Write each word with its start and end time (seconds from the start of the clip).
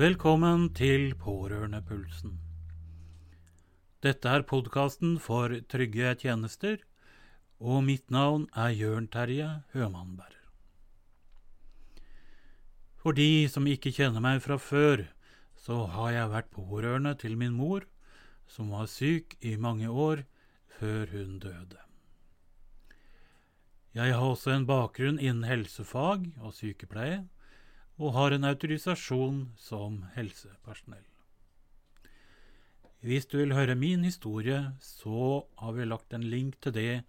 Velkommen 0.00 0.70
til 0.72 1.10
Pårørendepulsen. 1.20 2.38
Dette 4.00 4.30
er 4.32 4.46
podkasten 4.48 5.18
for 5.20 5.52
trygge 5.68 6.14
tjenester, 6.22 6.78
og 7.60 7.82
mitt 7.84 8.06
navn 8.08 8.46
er 8.56 8.72
Jørn 8.72 9.10
Terje 9.12 9.48
Hømannberg. 9.74 10.38
For 13.02 13.12
de 13.12 13.44
som 13.52 13.68
ikke 13.68 13.92
kjenner 13.92 14.24
meg 14.24 14.40
fra 14.40 14.56
før, 14.56 15.02
så 15.60 15.82
har 15.92 16.14
jeg 16.14 16.32
vært 16.32 16.48
pårørende 16.54 17.12
til 17.20 17.36
min 17.36 17.58
mor, 17.58 17.84
som 18.48 18.72
var 18.72 18.88
syk 18.88 19.36
i 19.44 19.58
mange 19.60 19.90
år 19.90 20.22
før 20.78 21.12
hun 21.12 21.36
døde. 21.44 21.82
Jeg 23.92 24.16
har 24.16 24.24
også 24.24 24.56
en 24.56 24.64
bakgrunn 24.64 25.20
innen 25.20 25.44
helsefag 25.44 26.24
og 26.40 26.56
sykepleie, 26.56 27.26
og 28.00 28.14
har 28.16 28.32
en 28.32 28.48
autorisasjon 28.48 29.40
som 29.60 30.00
helsepersonell. 30.16 31.04
Hvis 33.04 33.28
du 33.28 33.38
vil 33.38 33.54
høre 33.56 33.76
min 33.76 34.04
historie, 34.04 34.74
så 34.80 35.44
har 35.60 35.76
vi 35.76 35.88
lagt 35.88 36.12
en 36.16 36.24
link 36.24 36.58
til 36.60 36.74
det 36.76 37.02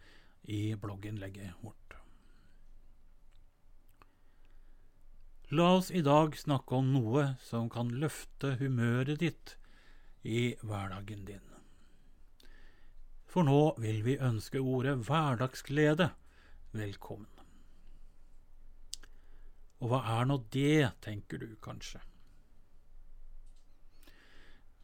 i 0.44 0.76
blogginnlegget 0.76 1.55
vårt. 1.64 1.76
La 5.52 5.73
oss 5.76 5.90
i 5.91 6.00
dag 6.00 6.36
snakke 6.40 6.77
om 6.77 6.94
noe 6.94 7.26
som 7.44 7.67
kan 7.72 7.92
løfte 8.00 8.53
humøret 8.62 9.20
ditt 9.20 9.58
i 10.23 10.53
hverdagen 10.64 11.26
din. 11.28 11.44
For 13.28 13.44
nå 13.48 13.76
vil 13.84 14.00
vi 14.08 14.16
ønske 14.20 14.64
ordet 14.64 14.95
hverdagsglede 15.08 16.12
velkommen. 16.72 17.41
Og 19.82 19.90
hva 19.90 20.02
er 20.20 20.28
nå 20.30 20.38
det, 20.54 20.92
tenker 21.02 21.42
du 21.42 21.56
kanskje? 21.64 22.02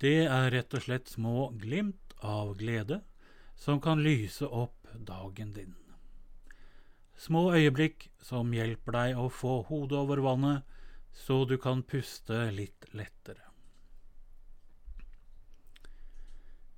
Det 0.02 0.26
er 0.26 0.52
rett 0.53 0.73
og 0.78 0.84
slett 0.86 1.09
små 1.09 1.50
glimt 1.58 2.14
av 2.26 2.56
glede 2.58 3.02
som 3.58 3.81
kan 3.81 4.02
lyse 4.06 4.45
opp 4.45 4.90
dagen 4.94 5.53
din. 5.53 5.75
Små 7.18 7.50
øyeblikk 7.58 8.09
som 8.22 8.53
hjelper 8.53 8.94
deg 8.94 9.18
å 9.18 9.30
få 9.34 9.62
hodet 9.70 9.98
over 9.98 10.22
vannet, 10.22 10.66
så 11.18 11.45
du 11.50 11.58
kan 11.58 11.81
puste 11.81 12.52
litt 12.53 12.86
lettere. 12.94 13.42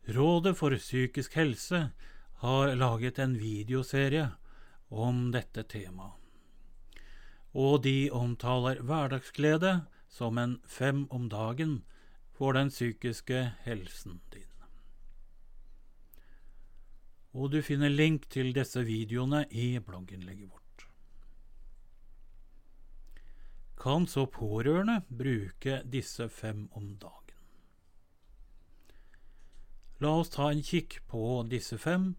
Rådet 0.09 0.55
for 0.57 0.73
psykisk 0.79 1.35
helse 1.35 1.89
har 2.39 2.71
laget 2.79 3.19
en 3.19 3.35
videoserie 3.37 4.29
om 4.89 5.27
dette 5.35 5.67
temaet. 5.67 6.15
Og 7.53 7.83
de 7.83 8.09
omtaler 8.13 8.81
hverdagsglede 8.81 9.85
som 10.09 10.37
en 10.37 10.59
fem 10.65 11.07
om 11.09 11.29
dagen 11.29 11.83
for 12.31 12.53
den 12.53 12.69
psykiske 12.69 13.53
helsen 13.65 14.21
din. 14.33 14.45
Og 17.33 17.51
du 17.51 17.61
finner 17.61 17.89
link 17.89 18.29
til 18.29 18.53
disse 18.55 18.81
videoene 18.85 19.45
i 19.51 19.79
blogginnlegget 19.79 20.49
vårt. 20.49 20.85
Kan 23.79 24.07
så 24.07 24.25
pårørende 24.25 25.01
bruke 25.07 25.81
disse 25.85 26.29
fem 26.29 26.67
om 26.71 26.95
dagen? 26.97 27.37
La 29.99 30.15
oss 30.15 30.31
ta 30.31 30.49
en 30.51 30.63
kikk 30.63 31.01
på 31.11 31.43
disse 31.51 31.77
fem 31.77 32.13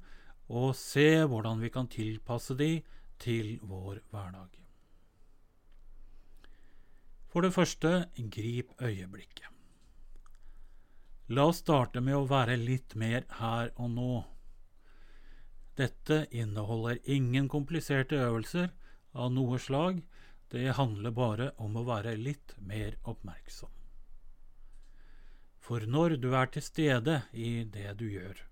og 0.49 0.75
se 0.77 1.25
hvordan 1.25 1.61
vi 1.65 1.73
kan 1.73 1.89
tilpasse 1.89 2.57
de 2.57 2.83
til 3.19 3.59
vår 3.63 4.03
hverdag. 4.11 4.60
For 7.31 7.47
det 7.47 7.55
første, 7.55 7.91
grip 8.35 8.75
øyeblikket. 8.83 9.47
La 11.31 11.45
oss 11.47 11.61
starte 11.63 12.03
med 12.03 12.17
å 12.19 12.27
være 12.27 12.57
litt 12.59 12.97
mer 12.99 13.23
her 13.39 13.71
og 13.79 13.91
nå. 13.95 14.15
Dette 15.79 16.25
inneholder 16.35 16.99
ingen 17.07 17.47
kompliserte 17.49 18.19
øvelser 18.19 18.73
av 19.15 19.31
noe 19.33 19.61
slag, 19.63 20.01
det 20.51 20.75
handler 20.75 21.15
bare 21.15 21.53
om 21.63 21.79
å 21.79 21.87
være 21.87 22.17
litt 22.19 22.57
mer 22.59 22.99
oppmerksom. 23.07 23.71
For 25.63 25.87
når 25.87 26.17
du 26.19 26.33
er 26.35 26.51
til 26.51 26.67
stede 26.67 27.21
i 27.31 27.63
det 27.63 27.95
du 28.01 28.09
gjør, 28.11 28.43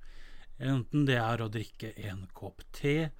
enten 0.62 1.06
det 1.08 1.18
er 1.18 1.42
å 1.42 1.50
drikke 1.50 1.90
en 2.06 2.28
kopp 2.30 2.62
te 2.78 3.10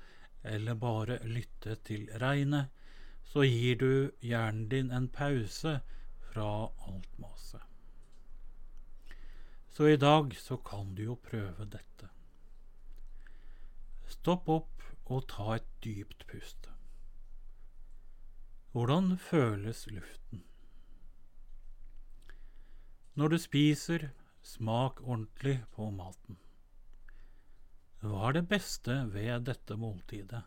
eller 0.47 0.79
bare 0.79 1.19
lytte 1.27 1.75
til 1.83 2.07
regnet, 2.23 2.71
så 3.29 3.45
gir 3.45 3.77
du 3.77 4.11
hjernen 4.25 4.69
din 4.73 4.91
en 4.91 5.09
pause 5.13 5.81
fra 6.31 6.49
alt 6.89 7.19
maset. 7.21 7.61
Så 9.69 9.89
i 9.89 9.97
dag 10.01 10.33
så 10.37 10.57
kan 10.57 10.95
du 10.95 11.05
jo 11.11 11.19
prøve 11.29 11.69
dette. 11.69 12.09
Stopp 14.09 14.49
opp 14.49 14.89
og 15.13 15.29
ta 15.29 15.59
et 15.59 15.69
dypt 15.85 16.25
pust. 16.31 16.71
Hvordan 18.73 19.17
føles 19.19 19.87
luften? 19.93 20.43
Når 23.15 23.29
du 23.29 23.39
spiser, 23.39 24.11
smak 24.43 25.01
ordentlig 25.03 25.61
på 25.77 25.91
maten. 25.91 26.39
Hva 28.01 28.29
er 28.29 28.39
det 28.39 28.49
beste 28.49 29.03
ved 29.13 29.49
dette 29.49 29.77
måltidet? 29.77 30.45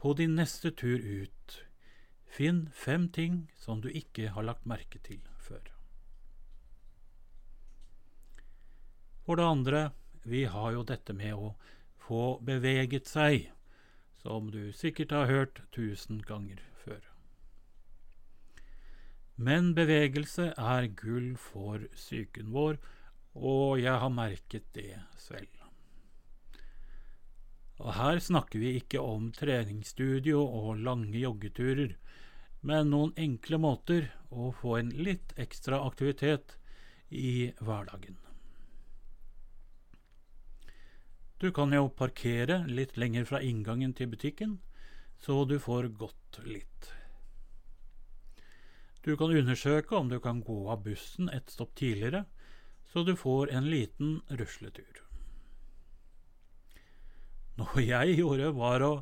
På 0.00 0.14
din 0.16 0.32
neste 0.34 0.70
tur 0.72 0.98
ut, 0.98 1.56
finn 2.24 2.70
fem 2.72 3.08
ting 3.12 3.50
som 3.60 3.82
du 3.84 3.90
ikke 3.92 4.30
har 4.32 4.46
lagt 4.48 4.64
merke 4.64 4.96
til 5.04 5.20
før. 5.36 5.66
For 9.26 9.36
det 9.36 9.44
andre, 9.44 9.82
vi 10.24 10.46
har 10.48 10.72
jo 10.72 10.86
dette 10.88 11.12
med 11.12 11.36
å 11.36 11.52
få 12.00 12.38
beveget 12.40 13.12
seg, 13.12 13.50
som 14.22 14.48
du 14.50 14.72
sikkert 14.72 15.12
har 15.12 15.28
hørt 15.28 15.60
tusen 15.76 16.24
ganger 16.24 16.64
før. 16.80 17.04
Men 19.36 19.74
bevegelse 19.76 20.50
er 20.56 20.90
gull 20.96 21.34
for 21.40 21.84
psyken 21.92 22.52
vår, 22.56 22.80
og 23.36 23.80
jeg 23.84 24.00
har 24.00 24.12
merket 24.12 24.72
det 24.72 24.96
selv. 25.20 25.59
Og 27.80 27.94
her 27.96 28.18
snakker 28.20 28.60
vi 28.60 28.74
ikke 28.76 29.00
om 29.00 29.30
treningsstudio 29.32 30.42
og 30.44 30.82
lange 30.84 31.16
joggeturer, 31.16 31.94
men 32.60 32.90
noen 32.92 33.14
enkle 33.16 33.60
måter 33.60 34.10
å 34.28 34.50
få 34.52 34.76
en 34.82 34.90
litt 34.92 35.32
ekstra 35.40 35.80
aktivitet 35.86 36.58
i 37.08 37.52
hverdagen. 37.64 38.18
Du 41.40 41.48
kan 41.56 41.72
jo 41.72 41.88
parkere 41.88 42.60
litt 42.68 42.98
lenger 43.00 43.24
fra 43.24 43.40
inngangen 43.40 43.96
til 43.96 44.10
butikken, 44.12 44.58
så 45.24 45.46
du 45.48 45.56
får 45.58 45.88
gått 45.96 46.42
litt. 46.44 46.90
Du 49.00 49.14
kan 49.16 49.32
undersøke 49.32 49.96
om 49.96 50.12
du 50.12 50.18
kan 50.20 50.44
gå 50.44 50.66
av 50.68 50.84
bussen 50.84 51.32
et 51.32 51.48
stopp 51.48 51.72
tidligere, 51.80 52.26
så 52.92 53.08
du 53.08 53.14
får 53.16 53.54
en 53.56 53.70
liten 53.72 54.18
rusletur. 54.28 55.00
Noe 57.60 57.82
jeg 57.84 58.16
gjorde, 58.16 58.52
var 58.56 58.82
å 58.86 58.92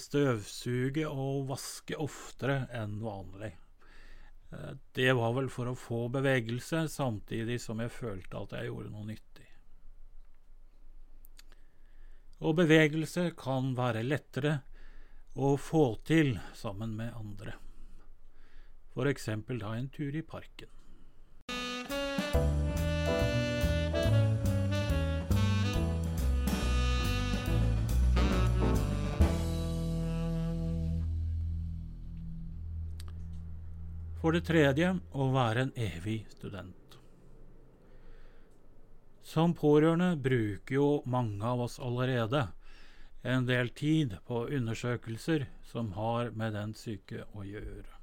støvsuge 0.00 1.06
og 1.08 1.46
vaske 1.48 1.96
oftere 1.96 2.66
enn 2.76 2.98
vanlig. 3.00 3.54
Eh, 4.52 4.74
det 4.92 5.12
var 5.16 5.32
vel 5.38 5.48
for 5.52 5.70
å 5.70 5.78
få 5.78 6.06
bevegelse, 6.12 6.84
samtidig 6.92 7.60
som 7.62 7.80
jeg 7.80 7.94
følte 7.94 8.42
at 8.42 8.56
jeg 8.58 8.68
gjorde 8.68 8.92
noe 8.92 9.08
nyttig. 9.08 9.48
Og 12.44 12.58
bevegelse 12.58 13.30
kan 13.40 13.72
være 13.78 14.04
lettere 14.04 14.58
å 15.34 15.54
få 15.56 15.86
til 16.06 16.36
sammen 16.54 16.92
med 16.98 17.14
andre. 17.16 17.56
For 18.94 19.08
eksempel 19.10 19.58
da 19.62 19.72
en 19.78 19.88
tur 19.90 20.14
i 20.14 20.22
parken. 20.22 20.68
For 34.24 34.32
det 34.32 34.46
tredje 34.48 34.86
å 35.12 35.24
være 35.34 35.66
en 35.66 35.70
evig 35.76 36.22
student. 36.32 36.94
Som 39.20 39.52
pårørende 39.52 40.14
bruker 40.16 40.78
jo 40.78 40.86
mange 41.04 41.44
av 41.44 41.60
oss 41.66 41.74
allerede 41.76 42.46
en 43.20 43.44
del 43.44 43.68
tid 43.76 44.14
på 44.24 44.46
undersøkelser 44.56 45.44
som 45.68 45.90
har 45.98 46.30
med 46.40 46.56
den 46.56 46.72
syke 46.72 47.26
å 47.36 47.44
gjøre. 47.44 47.98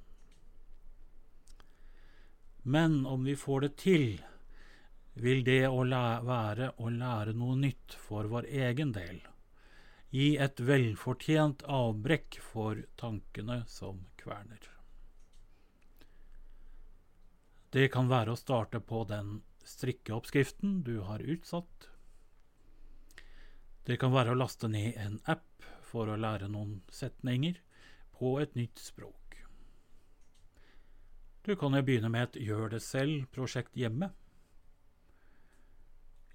Men 2.69 2.99
om 3.09 3.25
vi 3.25 3.33
får 3.33 3.65
det 3.65 3.71
til, 3.81 4.05
vil 5.17 5.41
det 5.47 5.63
å 5.71 5.81
være 6.27 6.67
å 6.77 6.91
lære 6.99 7.33
noe 7.33 7.57
nytt 7.63 7.97
for 8.03 8.29
vår 8.29 8.45
egen 8.67 8.93
del 8.93 9.23
gi 10.13 10.35
et 10.37 10.61
velfortjent 10.69 11.65
avbrekk 11.65 12.37
for 12.51 12.85
tankene 13.01 13.63
som 13.65 14.05
kverner. 14.21 14.69
Det 17.71 17.87
kan 17.91 18.09
være 18.11 18.33
å 18.33 18.39
starte 18.39 18.81
på 18.83 19.05
den 19.07 19.39
strikkeoppskriften 19.63 20.81
du 20.83 20.97
har 21.07 21.23
utsatt. 21.23 21.87
Det 23.87 23.95
kan 24.01 24.11
være 24.11 24.33
å 24.33 24.39
laste 24.39 24.67
ned 24.67 24.97
en 24.99 25.21
app 25.31 25.65
for 25.87 26.11
å 26.11 26.19
lære 26.19 26.51
noen 26.51 26.81
setninger 26.91 27.61
på 28.19 28.35
et 28.43 28.57
nytt 28.59 28.79
språk. 28.79 29.39
Du 31.41 31.55
kan 31.57 31.73
jo 31.73 31.81
begynne 31.81 32.11
med 32.11 32.27
et 32.27 32.41
gjør 32.43 32.75
det 32.75 32.83
selv-prosjekt 32.85 33.79
hjemme. 33.79 34.11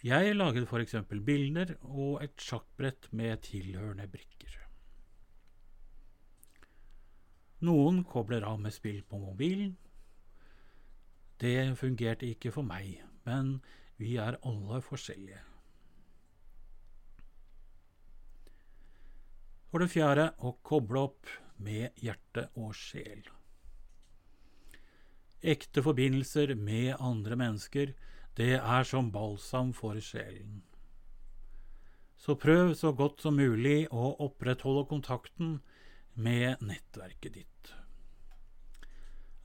Jeg 0.02 0.34
laget 0.34 0.66
eksempel 0.82 1.20
bilder 1.24 1.76
og 1.84 2.24
et 2.24 2.40
sjakkbrett 2.42 3.12
med 3.16 3.44
tilhørende 3.46 4.08
brikker. 4.10 4.56
Noen 7.66 8.02
kobler 8.04 8.44
av 8.44 8.58
med 8.60 8.74
spill 8.74 9.02
på 9.06 9.20
mobilen. 9.20 9.76
Det 11.40 11.76
fungerte 11.76 12.28
ikke 12.30 12.52
for 12.54 12.64
meg, 12.64 13.02
men 13.28 13.58
vi 14.00 14.16
er 14.20 14.38
alle 14.46 14.80
forskjellige. 14.84 15.42
For 19.70 19.82
det 19.82 19.92
fjerde 19.92 20.30
å 20.40 20.54
koble 20.64 21.02
opp 21.10 21.32
med 21.60 21.96
hjerte 22.00 22.46
og 22.56 22.72
sjel. 22.76 23.26
Ekte 25.46 25.82
forbindelser 25.84 26.54
med 26.56 26.94
andre 26.96 27.36
mennesker, 27.36 27.92
det 28.36 28.56
er 28.56 28.88
som 28.88 29.10
balsam 29.12 29.72
for 29.76 30.00
sjelen. 30.00 30.62
Så 32.16 32.34
prøv 32.40 32.72
så 32.74 32.92
godt 32.96 33.20
som 33.24 33.36
mulig 33.36 33.86
å 33.92 34.14
opprettholde 34.24 34.86
kontakten 34.88 35.58
med 36.16 36.64
nettverket 36.64 37.36
ditt. 37.36 37.72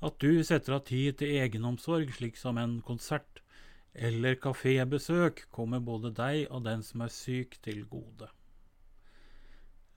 At 0.02 0.18
du 0.18 0.42
setter 0.44 0.80
av 0.80 0.86
tid 0.90 1.20
til 1.20 1.36
egenomsorg, 1.38 2.10
slik 2.16 2.40
som 2.40 2.58
en 2.58 2.80
konsert 2.82 3.44
eller 3.94 4.40
kafébesøk, 4.42 5.46
kommer 5.54 5.84
både 5.84 6.10
deg 6.18 6.48
og 6.50 6.64
den 6.66 6.82
som 6.82 7.04
er 7.06 7.14
syk, 7.14 7.60
til 7.62 7.84
gode. 7.86 8.32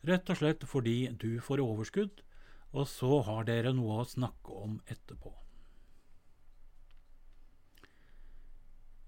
Rett 0.04 0.28
og 0.28 0.36
slett 0.36 0.66
fordi 0.68 0.98
du 1.16 1.40
får 1.40 1.62
overskudd, 1.64 2.20
og 2.74 2.88
så 2.90 3.22
har 3.24 3.46
dere 3.48 3.72
noe 3.72 4.02
å 4.02 4.08
snakke 4.08 4.52
om 4.66 4.76
etterpå. 4.92 5.32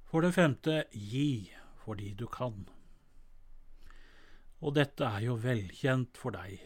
For 0.06 0.24
det 0.24 0.32
femte, 0.32 0.84
gi 0.94 1.50
fordi 1.82 2.14
du 2.16 2.24
kan. 2.30 2.62
Og 4.64 4.72
dette 4.78 5.04
er 5.04 5.26
jo 5.26 5.36
velkjent 5.42 6.16
for 6.16 6.32
deg. 6.32 6.56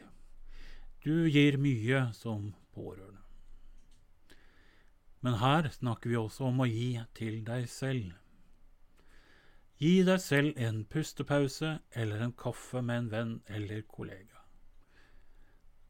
Du 1.02 1.26
gir 1.26 1.58
mye 1.58 2.10
som 2.14 2.52
pårørende. 2.76 3.09
Men 5.20 5.36
her 5.42 5.68
snakker 5.68 6.10
vi 6.10 6.16
også 6.16 6.48
om 6.48 6.62
å 6.64 6.68
gi 6.68 6.94
til 7.16 7.42
deg 7.44 7.68
selv. 7.68 8.14
Gi 9.80 10.02
deg 10.04 10.20
selv 10.20 10.58
en 10.60 10.82
pustepause 10.84 11.78
eller 11.96 12.24
en 12.24 12.36
kaffe 12.36 12.82
med 12.84 13.04
en 13.04 13.10
venn 13.14 13.34
eller 13.48 13.82
kollega. 13.88 14.40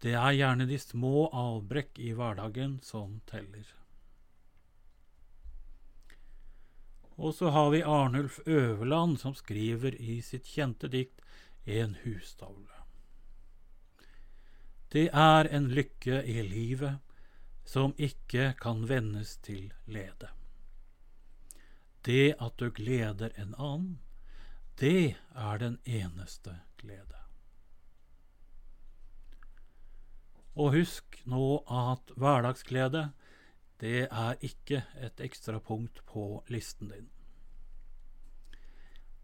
Det 0.00 0.14
er 0.16 0.32
gjerne 0.32 0.66
de 0.66 0.78
små 0.80 1.28
avbrekk 1.36 1.98
i 1.98 2.12
hverdagen 2.16 2.78
som 2.86 3.18
teller. 3.28 3.66
Og 7.20 7.34
så 7.36 7.50
har 7.52 7.68
vi 7.74 7.82
Arnulf 7.84 8.38
Øverland 8.46 9.18
som 9.20 9.34
skriver 9.36 9.98
i 10.00 10.20
sitt 10.24 10.46
kjente 10.48 10.88
dikt 10.88 11.20
En 11.66 11.98
hustavle. 12.02 12.78
Det 14.92 15.10
er 15.12 15.50
en 15.54 15.68
lykke 15.68 16.22
i 16.24 16.40
livet 16.42 16.98
som 17.64 17.94
ikke 17.98 18.54
kan 18.60 18.88
vendes 18.88 19.36
til 19.44 19.72
lede. 19.86 20.30
Det 22.04 22.34
at 22.40 22.56
du 22.58 22.70
gleder 22.70 23.30
en 23.36 23.54
annen, 23.58 24.00
det 24.80 25.16
er 25.36 25.58
den 25.58 25.78
eneste 25.84 26.60
glede. 26.80 27.20
Og 30.56 30.74
husk 30.74 31.20
nå 31.24 31.62
at 31.70 32.12
hverdagsglede, 32.16 33.10
det 33.80 34.08
er 34.10 34.36
ikke 34.40 34.82
et 35.00 35.20
ekstrapunkt 35.20 36.02
på 36.06 36.42
listen 36.48 36.88
din. 36.88 37.08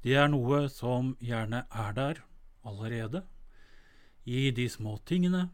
Det 0.05 0.15
er 0.15 0.29
noe 0.31 0.69
som 0.71 1.17
gjerne 1.21 1.65
er 1.73 1.93
der 1.97 2.21
allerede, 2.65 3.25
i 4.25 4.51
de 4.51 4.69
små 4.69 4.97
tingene, 5.07 5.49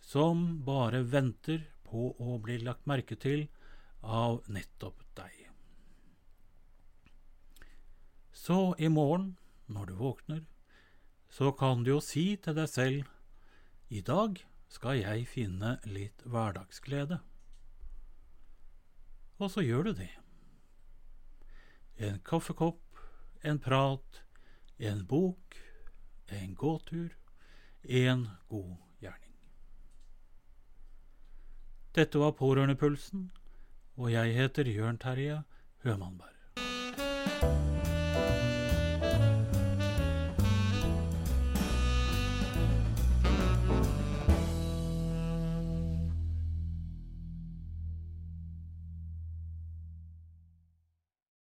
som 0.00 0.64
bare 0.66 1.02
venter 1.10 1.64
på 1.94 2.10
å 2.18 2.38
bli 2.42 2.58
lagt 2.58 2.88
merke 2.90 3.14
til 3.14 3.46
av 4.02 4.42
nettopp 4.50 5.04
deg. 5.14 5.44
Så 8.34 8.74
i 8.82 8.90
morgen, 8.90 9.36
når 9.70 9.86
du 9.86 9.94
våkner, 10.02 10.42
så 11.30 11.52
kan 11.54 11.84
du 11.86 11.94
jo 11.94 12.00
si 12.02 12.34
til 12.42 12.58
deg 12.58 12.68
selv 12.68 13.94
i 13.94 14.02
dag 14.02 14.40
skal 14.74 14.98
jeg 14.98 15.28
finne 15.30 15.76
litt 15.86 16.24
hverdagsglede. 16.26 17.20
Og 19.38 19.50
så 19.54 19.62
gjør 19.62 19.88
du 19.88 19.92
det. 20.02 20.10
En 21.96 22.18
kaffekopp, 22.26 22.98
en 23.46 23.60
prat, 23.62 24.22
en 24.78 25.04
bok, 25.06 25.58
en 26.28 26.54
gåtur, 26.58 27.14
en 27.86 28.26
god 28.50 28.83
Dette 31.94 32.18
var 32.18 32.32
Pårørendepulsen, 32.34 33.28
og 33.96 34.12
jeg 34.12 34.34
heter 34.34 34.66
Jørn 34.66 34.98
Terje 34.98 35.42
Hømannberg. 35.84 36.33